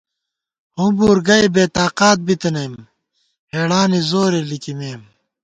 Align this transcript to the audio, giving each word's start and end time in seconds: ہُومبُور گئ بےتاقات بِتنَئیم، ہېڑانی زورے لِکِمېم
ہُومبُور 0.75 1.17
گئ 1.27 1.45
بےتاقات 1.53 2.17
بِتنَئیم، 2.25 2.73
ہېڑانی 3.51 3.99
زورے 4.09 4.41
لِکِمېم 4.49 5.01